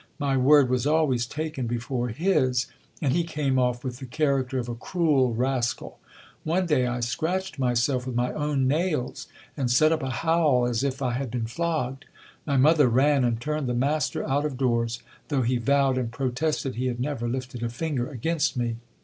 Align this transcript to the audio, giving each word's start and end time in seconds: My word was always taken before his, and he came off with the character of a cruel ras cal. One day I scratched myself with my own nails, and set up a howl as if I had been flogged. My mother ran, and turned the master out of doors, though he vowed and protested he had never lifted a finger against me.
My 0.17 0.35
word 0.35 0.67
was 0.67 0.87
always 0.87 1.27
taken 1.27 1.67
before 1.67 2.07
his, 2.07 2.65
and 3.03 3.13
he 3.13 3.23
came 3.23 3.59
off 3.59 3.83
with 3.83 3.99
the 3.99 4.07
character 4.07 4.57
of 4.57 4.67
a 4.67 4.73
cruel 4.73 5.35
ras 5.35 5.75
cal. 5.75 5.99
One 6.43 6.65
day 6.65 6.87
I 6.87 7.01
scratched 7.01 7.59
myself 7.59 8.07
with 8.07 8.15
my 8.15 8.33
own 8.33 8.67
nails, 8.67 9.27
and 9.55 9.69
set 9.69 9.91
up 9.91 10.01
a 10.01 10.09
howl 10.09 10.65
as 10.65 10.83
if 10.83 11.03
I 11.03 11.11
had 11.13 11.29
been 11.29 11.45
flogged. 11.45 12.05
My 12.47 12.57
mother 12.57 12.87
ran, 12.87 13.23
and 13.23 13.39
turned 13.39 13.67
the 13.69 13.75
master 13.75 14.27
out 14.27 14.43
of 14.43 14.57
doors, 14.57 15.03
though 15.27 15.43
he 15.43 15.57
vowed 15.57 15.99
and 15.99 16.11
protested 16.11 16.73
he 16.77 16.87
had 16.87 16.99
never 16.99 17.29
lifted 17.29 17.61
a 17.61 17.69
finger 17.69 18.09
against 18.09 18.57
me. 18.57 18.77